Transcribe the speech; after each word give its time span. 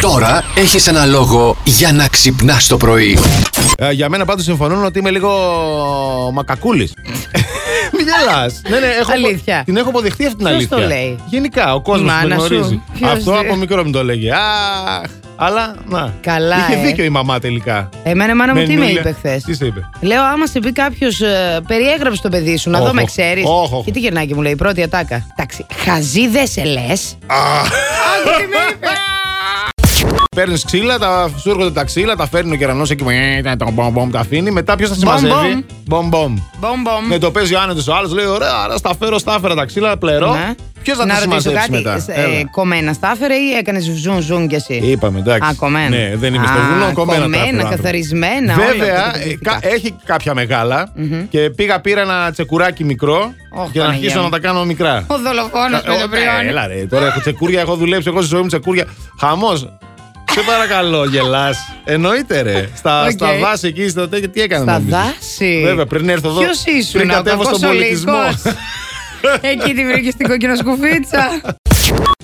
Τώρα 0.00 0.44
έχεις 0.54 0.86
ένα 0.86 1.06
λόγο 1.06 1.56
για 1.64 1.92
να 1.92 2.08
ξυπνάς 2.08 2.66
το 2.66 2.76
πρωί. 2.76 3.18
Ε, 3.78 3.90
για 3.90 4.08
μένα 4.08 4.24
πάντως 4.24 4.44
συμφωνούν 4.44 4.84
ότι 4.84 4.98
είμαι 4.98 5.10
λίγο 5.10 5.30
μακακούλης. 6.34 6.92
Μην 7.96 8.06
γελάς. 8.06 8.60
Ναι, 8.68 8.78
ναι, 8.78 8.86
έχω, 9.00 9.12
Αλήθεια. 9.12 9.62
Την 9.64 9.76
έχω 9.76 9.88
αποδεχτεί 9.88 10.24
αυτή 10.24 10.36
την 10.36 10.46
Ποιος 10.46 10.56
αλήθεια. 10.58 10.76
το 10.76 10.86
λέει; 10.86 11.18
Γενικά, 11.26 11.74
ο 11.74 11.80
κόσμος 11.80 12.10
Η 12.12 12.14
που 12.14 12.28
με 12.28 12.28
μάνα 12.34 12.44
σου. 12.46 12.54
γνωρίζει. 12.54 12.82
Ποιος 12.94 13.10
Αυτό 13.10 13.30
λέει; 13.32 13.40
από 13.40 13.54
μικρό 13.56 13.84
μου 13.84 13.90
το 13.90 14.04
λέγε. 14.04 14.30
Αχ, 14.32 15.10
αλλά, 15.36 15.74
να. 15.88 16.14
Καλά, 16.20 16.56
Είχε 16.56 16.78
ε. 16.78 16.82
δίκιο 16.86 17.04
η 17.04 17.08
μαμά 17.08 17.38
τελικά. 17.38 17.88
Εμένα 18.02 18.32
η 18.32 18.34
μάνα 18.34 18.54
μου 18.54 18.62
τι 18.64 18.72
με 18.72 18.78
Μενούλα. 18.78 19.00
είπε 19.00 19.12
χθες; 19.18 19.42
Τι 19.42 19.54
σε 19.54 19.66
είπε; 19.66 19.80
Λέω, 20.00 20.22
άμα 20.22 20.46
σε 20.46 20.58
πει 20.58 20.72
κάποιος, 20.72 21.20
περιέγραψε 21.66 22.22
το 22.22 22.28
παιδί 22.28 22.56
σου, 22.56 22.70
να 22.70 22.78
δω 22.78 22.86
Όχ, 22.86 22.92
με 22.92 23.00
όχ, 23.02 23.06
ξέρεις. 23.08 23.44
όχ, 23.46 23.72
όχ. 23.72 23.84
Και 23.84 23.90
τι 23.90 23.98
γυρνάκι 23.98 24.34
μου 24.34 24.42
λέει, 24.42 24.52
η 24.52 24.56
πρώτη 24.56 24.82
ατάκα. 24.82 25.26
Εντάξει, 25.36 25.66
χαζί 25.84 26.28
δεν 26.28 26.46
σε 26.46 26.64
λες. 26.64 27.16
Παίρνεις 30.38 30.64
ξύλα, 30.64 30.98
τα, 30.98 31.30
σου 31.36 31.50
έρχονται 31.50 31.70
τα 31.70 31.84
ξύλα, 31.84 32.16
τα 32.16 32.28
φέρνει 32.28 32.52
ο 32.52 32.56
κερανός 32.56 32.90
εκεί 32.90 33.02
που 33.04 33.10
ε, 33.10 33.56
τα 33.56 33.70
μπομ, 33.72 33.92
μπομ, 33.92 34.10
τα 34.10 34.18
αφήνει. 34.20 34.50
Μετά 34.50 34.76
ποιος 34.76 34.88
θα 34.90 34.96
Μπομ, 35.04 35.16
συμμαζεύει; 35.18 35.64
Μπομ 35.86 36.08
μπομ. 36.08 36.34
Μπομ, 36.58 36.80
μπομ. 36.82 37.06
Ναι, 37.08 37.18
το 37.18 37.30
παίζει 37.30 37.54
ο 37.54 37.60
άνετος 37.60 37.88
ο 37.88 37.94
άλλος, 37.94 38.12
λέει: 38.12 38.26
Ωραία, 38.26 38.50
άρα 38.64 38.76
στα 38.76 38.90
φέρω, 38.98 39.18
στα 39.18 39.34
έφερα 39.38 39.54
τα 39.54 39.64
ξύλα, 39.64 39.96
πλερώ. 39.96 40.32
Ναι. 40.34 40.54
Ποιος 40.82 40.96
θα 40.96 41.06
να 41.06 41.14
τα 41.14 41.20
ρωτήσω 41.24 41.40
συμμαζέψει 41.40 41.70
κάτι, 41.82 42.02
μετά; 42.04 42.20
ε, 42.20 42.22
Έλα. 42.36 42.44
κομμένα 42.50 42.92
στα 42.92 43.10
έφερε 43.14 43.34
ή 43.34 43.50
έκανες 43.58 43.84
ζουν 43.84 44.20
ζουν 44.20 44.48
κι 44.48 44.54
εσύ; 44.54 44.74
Είπαμε, 44.84 45.18
εντάξει. 45.18 45.48
Α, 45.50 45.54
κομμένα. 45.54 45.88
Ναι, 45.88 46.12
δεν 46.16 46.34
είμαι 46.34 46.46
στο 46.46 46.58
Α, 46.58 46.62
βουνό, 46.62 46.92
κομμένα. 46.92 47.18
τα 47.18 47.24
κομμένα, 47.24 47.42
έφερα, 47.42 47.62
άνθρωπο. 47.62 47.76
καθαρισμένα. 47.76 48.54
όλα 48.54 48.64
Βέβαια, 48.66 48.94
αυτά 49.06 49.10
τα 49.10 49.18
ε, 49.18 49.20
κα- 49.20 49.28
εκπληκτικά. 49.30 49.58
έχει 49.62 49.94
κάποια 50.04 50.34
μεγάλα 50.34 50.92
και 51.30 51.50
πήγα 51.50 51.80
πήρα 51.80 52.00
ένα 52.00 52.30
τσεκουράκι 52.32 52.84
μικρό 52.84 53.32
Ωχ, 53.54 53.70
για 53.72 53.80
να 53.82 53.86
Παναγία 53.86 53.88
αρχίσω 53.88 54.18
μου. 54.18 54.24
να 54.24 54.30
τα 54.30 54.38
κάνω 54.38 54.64
μικρά. 54.64 55.04
Ο 55.06 55.18
δολοφόνος 55.18 55.80
Ε, 55.84 55.88
με 55.88 55.94
ε, 55.94 56.00
το 56.00 56.08
πριόνι. 56.08 56.48
Έλα 56.48 56.66
ρε, 56.66 56.86
τώρα 56.86 57.06
έχω 57.06 57.20
τσεκούρια, 57.20 57.60
έχω 57.60 57.74
δουλέψει 57.76 58.08
εγώ 58.08 58.20
στη 58.20 58.28
ζωή 58.34 58.40
μου 58.40 58.46
τσεκούρια. 58.48 58.84
Χαμός. 59.20 59.68
Σε 60.38 60.44
παρακαλώ, 60.44 61.04
γελάς. 61.04 61.58
Εννοείται 61.84 62.40
ρε. 62.40 62.68
Στα, 62.76 63.04
Οκ. 63.04 63.10
στα 63.10 63.38
δάση 63.38 63.66
εκεί, 63.66 63.88
στα 63.88 64.08
τέτοια, 64.08 64.28
τι 64.28 64.40
έκανε. 64.40 64.62
Στα 64.62 64.72
νομίζεις; 64.72 64.98
δάση. 64.98 65.62
Βέβαια, 65.64 65.86
πριν 65.86 66.08
έρθω 66.08 66.28
εδώ. 66.28 66.40
Ποιος 66.40 66.64
ήσουν, 66.64 66.92
πριν 66.92 67.10
ο 67.10 67.12
κατέβω 67.12 67.42
στον 67.42 67.60
κακός 67.60 67.70
ο 67.70 67.74
πολιτισμό. 67.74 68.12
λύκος. 68.12 68.54
Εκεί 69.40 69.74
τη 69.74 69.84
βρήκες 69.86 70.12
στην 70.12 70.28
κοκκινοσκουφίτσα. 70.28 71.40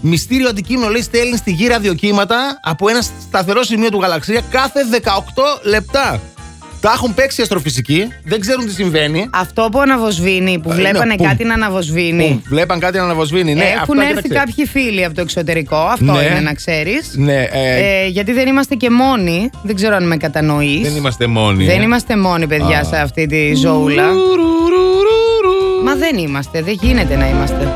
Μυστήριο 0.01 0.49
αντικείμενο 0.49 0.91
λέει 0.91 1.03
στέλνει 1.03 1.37
στη 1.37 1.51
γη 1.51 1.79
ραδιοκύματα 1.79 2.61
από 2.63 2.89
ένα 2.89 3.03
σταθερό 3.29 3.63
σημείο 3.63 3.91
του 3.91 4.01
γαλαξία 4.01 4.43
κάθε 4.51 4.81
18 4.91 4.99
λεπτά. 5.63 6.21
Τα 6.85 6.93
έχουν 6.93 7.15
παίξει 7.15 7.41
οι 7.41 7.43
αστροφυσικοί, 7.43 8.09
δεν 8.25 8.41
ξέρουν 8.41 8.67
τι 8.67 8.73
συμβαίνει. 8.73 9.29
Αυτό 9.33 9.69
που 9.73 9.81
αναβοσβήνει, 9.81 10.59
που 10.63 10.71
Ε, 10.71 10.75
βλέπανε 10.75 11.05
ναι, 11.05 11.17
πουμ. 11.17 11.27
κάτι 11.27 11.45
να 11.45 11.55
αναβοσβήνει. 11.55 12.41
Που 12.43 12.49
Βλέπαν 12.49 12.79
κάτι 12.81 12.97
να 12.99 13.05
αναβοσβήνει. 13.05 13.55
Ναι, 13.55 13.63
Έχουν 13.65 13.99
αυτά, 13.99 14.11
έρθει 14.11 14.23
κοίταξε. 14.23 14.45
κάποιοι 14.45 14.67
φίλοι 14.67 15.05
από 15.05 15.15
το 15.15 15.21
εξωτερικό, 15.21 15.77
αυτό 15.77 16.05
Ναι. 16.13 16.23
είναι 16.23 16.41
να 16.41 16.53
ξέρεις. 16.55 17.15
Ναι, 17.17 17.43
ε, 17.43 18.03
Ε, 18.03 18.07
γιατί 18.07 18.33
δεν 18.33 18.47
είμαστε 18.49 18.75
και 18.75 18.91
μόνοι. 18.91 19.51
Δεν 19.63 19.75
ξέρω 19.75 19.95
αν 19.97 20.07
με 20.07 20.17
κατανοείς. 20.17 20.81
δεν 20.89 20.97
είμαστε 20.97 21.27
μόνοι. 21.27 21.65
Δεν 21.65 21.81
ε. 21.81 21.83
είμαστε 21.83 22.17
μόνοι, 22.17 22.47
παιδιά, 22.47 22.79
Α. 22.79 22.85
σε 22.85 22.97
αυτή 22.97 23.27
τη 23.27 23.55
ζωούλα. 23.55 24.05
Μα 25.85 25.95
δεν 25.95 26.17
είμαστε, 26.17 26.63
δεν 26.63 26.79
γίνεται 26.83 27.17
να 27.17 27.29
είμαστε. 27.29 27.73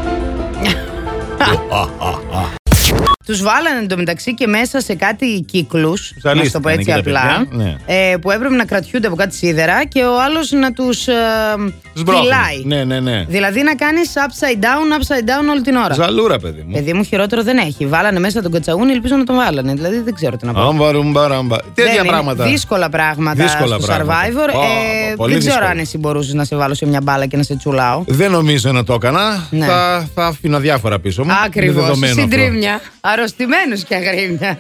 Τους 3.29 3.43
βάλανε 3.43 3.79
εντωμεταξύ 3.79 4.34
και 4.34 4.47
μέσα 4.47 4.81
σε 4.81 4.95
κάτι 4.95 5.45
κύκλους. 5.47 6.12
Να 6.15 6.21
το 6.23 6.29
πω 6.29 6.37
Ζαλίστηκαν 6.39 6.73
έτσι 6.73 6.91
εκεί 6.91 7.03
τα 7.03 7.21
απλά. 7.21 7.47
παιδιά, 7.48 7.65
ναι. 7.65 7.77
ε, 7.87 8.17
που 8.17 8.31
έπρεπε 8.31 8.55
να 8.55 8.65
κρατιούνται 8.65 9.07
από 9.07 9.17
κάτι 9.17 9.34
σίδερα 9.34 9.84
και 9.84 10.03
ο 10.03 10.23
άλλος 10.23 10.51
να 10.51 10.73
τους 10.73 11.09
ε, 11.09 11.15
Σμπρώχνει. 11.15 11.75
Φυλάει. 12.06 12.62
Ναι, 12.64 12.84
ναι, 12.84 13.00
ναι. 13.00 13.24
Δηλαδή 13.28 13.62
να 13.62 13.74
κάνεις 13.74 14.12
upside 14.16 14.64
down, 14.64 15.00
upside 15.00 15.24
down 15.28 15.50
όλη 15.50 15.60
την 15.60 15.77
ώρα. 15.77 15.94
Ζαλούρα, 15.94 16.38
παιδί 16.38 16.62
μου. 16.66 16.72
Παιδί 16.72 16.92
μου 16.92 17.02
χειρότερο 17.02 17.42
δεν 17.42 17.56
έχει. 17.58 17.86
Βάλανε 17.86 18.20
μέσα 18.20 18.42
τον 18.42 18.52
κατσαούνι, 18.52 18.92
ελπίζω 18.92 19.16
να 19.16 19.24
τον 19.24 19.36
βάλανε. 19.36 19.74
Δηλαδή 19.74 20.00
δεν 20.00 20.14
ξέρω 20.14 20.36
τι 20.36 20.46
να 20.46 20.52
πω. 20.52 20.60
Αμπαρουμπαραμπα. 20.60 21.56
Τέτοια 21.56 21.84
Δεν 21.84 21.94
είναι. 21.94 22.08
πράγματα. 22.08 22.44
Δύσκολα 22.44 22.88
πράγματα 22.88 23.42
Δύσκολα 23.42 23.76
στο 23.78 23.86
πράγματα. 23.86 24.14
Survivor. 24.26 24.54
Ω, 24.54 24.60
ε, 24.62 25.14
πολύ 25.16 25.30
δεν 25.32 25.41
ξέρω 25.41 25.54
δύσκολα. 25.54 25.70
αν 25.70 25.78
εσύ 25.78 25.98
μπορούσες 25.98 26.34
να 26.34 26.44
σε 26.44 26.56
βάλω 26.56 26.74
σε 26.74 26.86
μια 26.86 27.00
μπάλα 27.02 27.26
και 27.26 27.36
να 27.36 27.42
σε 27.42 27.56
τσουλάω. 27.56 28.03
Δεν 28.06 28.31
νομίζω 28.31 28.72
να 28.72 28.84
το 28.84 28.92
έκανα. 28.92 29.47
Ναι. 29.50 29.66
Θα, 29.66 30.08
θα 30.14 30.26
αφήνα 30.26 30.58
διάφορα 30.58 30.98
πίσω 30.98 31.22
μου. 31.25 31.31
Είναι 31.31 31.38
Ακριβώς. 31.44 31.75
δεδομένο 31.84 32.12
αυτό. 32.12 32.37
Συντρίμια. 32.37 32.81
Αρρωστημένου 33.00 33.76
και 33.88 33.94
αγρίμια. 33.94 34.58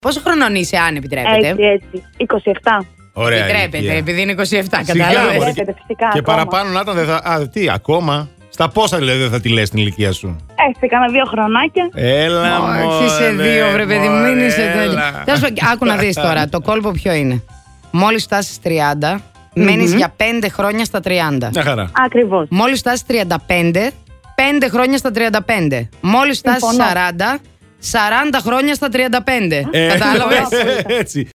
Πόσο 0.00 0.20
χρονών 0.24 0.54
είσαι, 0.54 0.76
αν 0.76 0.96
επιτρέπετε; 0.96 1.48
Έτσι, 1.48 1.62
έτσι. 1.62 2.04
27. 2.80 2.86
Ωραία. 3.16 3.38
Επιτρέπεται, 3.44 3.76
ηλικία. 3.76 3.96
επειδή 3.98 4.20
είναι 4.22 4.32
27, 4.32 4.44
Σιγά, 4.46 4.62
κατάλαβες. 4.86 5.36
μωρέ. 5.36 5.44
Επιτρέπεται, 5.50 5.74
φυσικά, 5.80 6.08
Και 6.12 6.18
ακόμα. 6.18 6.36
παραπάνω 6.36 6.70
να 6.70 6.80
ήταν 6.80 6.94
δεν 6.94 7.04
θα. 7.06 7.16
Α, 7.24 7.48
τι, 7.48 7.70
ακόμα; 7.70 8.28
Στα 8.48 8.68
πόσα 8.68 8.96
δηλαδή 8.98 9.18
δεν 9.18 9.30
θα 9.30 9.40
τη 9.40 9.48
λες 9.48 9.70
την 9.70 9.78
ηλικία 9.78 10.12
σου; 10.12 10.36
Έτσι, 10.68 10.80
έκανα 10.80 11.08
δύο 11.08 11.24
χρονάκια. 11.24 11.88
Έλα, 11.94 12.58
Όχι, 12.62 12.82
μωρέ, 12.84 13.04
είσαι 13.04 13.30
δύο, 13.30 13.66
βρε 13.72 13.86
παιδί 13.86 14.08
μου, 14.08 14.18
μην 14.22 14.46
είσαι 14.46 14.62
έλα. 14.76 15.02
τέτοιο. 15.10 15.22
Τέλος 15.24 15.40
πάντων, 15.40 15.56
Άκου 15.72 15.84
να 15.84 15.96
δεις 15.96 16.14
τώρα, 16.14 16.48
το 16.48 16.60
κόλπο 16.60 16.90
ποιο 16.90 17.12
είναι. 17.12 17.42
Μόλις 17.90 18.22
φτάσεις 18.22 18.58
30, 18.64 19.20
μένεις 19.54 19.94
για 19.94 20.14
5 20.16 20.48
χρόνια 20.52 20.84
στα 20.84 21.00
30. 21.00 21.48
Μια 21.52 21.62
χαρά. 21.62 21.90
Ακριβώς. 22.04 22.46
Μόλις 22.50 22.78
φτάσεις 22.78 23.02
35, 23.06 23.90
5 24.34 24.68
χρόνια 24.70 24.98
στα 24.98 25.10
35. 25.10 25.88
Μόλις 26.00 26.38
φτάσεις 26.38 26.62
Συμφωνώ. 26.68 26.84
40, 26.84 27.38
40 27.80 28.40
χρόνια 28.42 28.74
στα 28.74 28.88
35. 28.88 29.64
Ε, 29.70 29.86
Κατάλαβες; 29.86 30.48
Έτσι. 30.86 31.28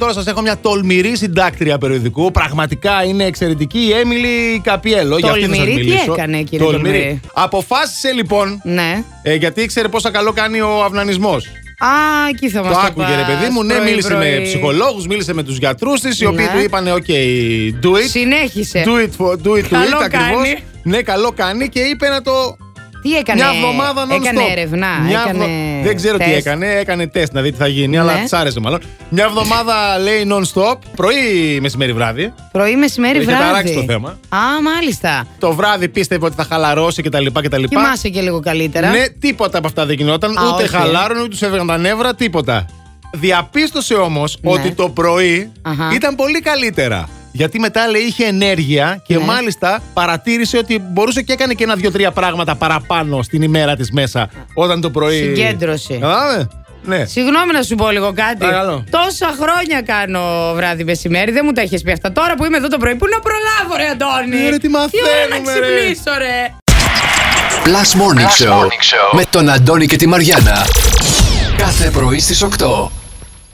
Τώρα 0.00 0.12
σας 0.12 0.26
έχω 0.26 0.40
μια 0.40 0.56
τολμηρή 0.58 1.16
συντάκτρια 1.16 1.78
περιοδικού. 1.78 2.30
Πραγματικά 2.30 3.04
είναι 3.04 3.24
εξαιρετική 3.24 3.78
η 3.78 3.92
Έμιλι 3.92 4.60
Καπιέλο. 4.64 5.18
για 5.18 5.30
αυτήν 5.30 5.48
θα 5.48 5.54
σας 5.54 5.58
Τολμηρή, 5.64 5.80
τι 5.84 5.88
μιλήσω. 5.90 6.12
έκανε, 6.12 6.42
κύριε 6.42 6.66
Τολμηρή; 6.66 7.20
Αποφάσισε 7.32 8.12
λοιπόν, 8.12 8.60
ναι. 8.64 9.04
ε, 9.22 9.34
γιατί 9.34 9.62
ήξερε 9.62 9.88
πόσο 9.88 10.10
καλό 10.10 10.32
κάνει 10.32 10.60
ο 10.60 10.82
αυνανισμός. 10.84 11.46
Α, 11.78 11.88
εκεί 12.30 12.48
θα 12.48 12.62
μας 12.62 12.74
Το 12.74 12.80
το 12.80 12.86
άκουγε 12.86 13.16
ρε 13.16 13.22
παιδί 13.22 13.50
μου, 13.52 13.62
ναι, 13.64 13.78
μίλησε 13.80 14.14
με 14.16 14.40
ψυχολόγους, 14.42 15.06
μίλησε 15.06 15.34
με 15.34 15.42
τους 15.42 15.56
γιατρούς 15.58 16.00
της, 16.00 16.20
οι 16.20 16.26
οποίοι 16.26 16.46
Ναι. 16.52 16.58
του 16.58 16.64
είπαν: 16.64 16.86
OK, 16.88 17.10
do 17.86 17.96
it. 17.96 18.08
Συνέχισε. 18.08 18.84
Do 18.86 18.90
it, 19.04 19.26
for, 19.26 19.30
do 19.32 19.50
it, 19.58 19.64
to 19.64 19.68
Καλό 19.70 19.98
it, 19.98 20.02
ακριβώς. 20.04 20.28
κάνει. 20.28 20.58
Ναι, 20.82 21.02
καλό 21.02 21.32
κάνει 21.36 21.68
και 21.68 21.80
είπε 21.80 22.08
να 22.08 22.22
το. 22.22 22.56
Τι 23.02 23.16
έκανε. 23.16 23.40
Μια 23.42 23.52
εβδομάδα 23.56 24.06
non 24.06 24.10
Έκανε 24.10 24.40
stop. 24.46 24.50
έρευνα. 24.50 24.86
Μια 25.06 25.20
έκανε 25.26 25.44
εβδο- 25.44 25.82
Δεν 25.84 25.96
ξέρω 25.96 26.18
τι 26.18 26.24
τεστ. 26.24 26.36
έκανε. 26.46 26.66
Έκανε 26.66 27.06
τεστ 27.06 27.32
να 27.32 27.40
δει 27.40 27.50
τι 27.52 27.56
θα 27.58 27.66
γίνει, 27.66 27.86
Ναι. 27.86 27.98
αλλά 28.00 28.14
της 28.14 28.32
άρεσε 28.32 28.60
μάλλον. 28.60 28.80
Μια 29.08 29.24
εβδομάδα 29.24 29.98
λέει 29.98 30.26
non-stop, 30.30 30.74
πρωί, 30.96 31.58
μεσημέρι, 31.60 31.92
βράδυ. 31.92 32.32
Πρωί, 32.52 32.76
μεσημέρι, 32.76 33.16
Είχε 33.18 33.26
βράδυ. 33.26 33.44
ταράξει 33.44 33.74
το 33.74 33.82
θέμα. 33.86 34.08
Α, 34.28 34.38
μάλιστα. 34.62 35.26
Το 35.38 35.52
βράδυ 35.52 35.88
πίστευε 35.88 36.24
ότι 36.26 36.34
θα 36.36 36.44
χαλαρώσει 36.44 37.02
κτλ. 37.02 37.26
κτλ. 37.42 37.62
Κοιμάσαι 37.62 38.08
και 38.08 38.20
λίγο 38.20 38.40
καλύτερα. 38.40 38.90
Ναι, 38.90 39.08
τίποτα 39.08 39.58
από 39.58 39.66
αυτά 39.66 39.86
δεν 39.86 39.96
γινόταν. 39.96 40.38
Α, 40.38 40.42
ούτε 40.42 40.62
όχι, 40.62 40.74
ε. 40.74 40.78
χαλάρωνε, 40.78 41.20
ούτε 41.20 41.28
τους 41.28 41.42
έβγαιναν 41.42 41.66
τα 41.66 41.78
νεύρα, 41.78 42.14
τίποτα. 42.14 42.66
Διαπίστωσε 43.12 43.94
όμως 43.94 44.38
Ναι. 44.40 44.50
ότι 44.50 44.70
το 44.72 44.88
πρωί 44.88 45.52
Αχα. 45.62 45.90
ήταν 45.94 46.14
πολύ 46.14 46.40
καλύτερα. 46.40 47.08
Γιατί 47.36 47.58
μετά 47.60 47.88
λέει 47.88 48.02
είχε 48.02 48.24
ενέργεια 48.24 49.02
και 49.06 49.16
Ναι. 49.16 49.24
μάλιστα 49.24 49.82
παρατήρησε 49.94 50.58
ότι 50.58 50.78
μπορούσε 50.78 51.22
και 51.22 51.32
έκανε 51.32 51.54
και 51.54 51.64
ένα-δύο-τρία 51.64 52.10
πράγματα 52.10 52.54
παραπάνω 52.54 53.22
στην 53.22 53.42
ημέρα 53.42 53.76
της 53.76 53.90
μέσα 53.90 54.28
όταν 54.54 54.80
το 54.80 54.90
πρωί. 54.90 55.18
Συγκέντρωση. 55.22 55.98
Κατάλαβε. 56.00 56.48
Ναι. 56.84 57.04
Συγγνώμη 57.04 57.52
να 57.52 57.62
σου 57.62 57.74
πω 57.74 57.90
λίγο 57.90 58.12
κάτι. 58.12 58.36
Παρακαλώ. 58.38 58.84
Τόσα 58.90 59.34
χρόνια 59.40 59.82
κάνω 59.82 60.52
βράδυ 60.54 60.84
μεσημέρι, 60.84 61.32
δεν 61.32 61.42
μου 61.44 61.52
τα 61.52 61.60
έχεις 61.60 61.82
πει 61.82 61.92
αυτά. 61.92 62.12
Τώρα 62.12 62.34
που 62.34 62.44
είμαι 62.44 62.56
εδώ 62.56 62.68
το 62.68 62.78
πρωί, 62.78 62.94
πού 62.94 63.06
να 63.14 63.20
προλάβω, 63.20 63.76
ρε 63.76 63.88
Αντώνη; 63.90 64.42
Ναι, 64.42 64.48
ρε, 64.50 64.56
τι 64.58 64.68
ώρα 64.68 64.80
να 64.80 65.40
μαθαίνουμε, 65.40 65.58
ρε. 65.58 65.76
ξυπνήσω, 65.76 66.18
ρε; 66.18 66.54
Plus 67.64 68.00
Morning, 68.00 68.44
Show, 68.44 68.68
με 69.12 69.24
τον 69.30 69.48
Αντώνη 69.48 69.86
και 69.86 69.96
τη 69.96 70.06
Μαριάνα. 70.06 70.66
Κάθε 71.56 71.90
πρωί 71.90 72.18
στις 72.18 72.42
8. 72.42 72.90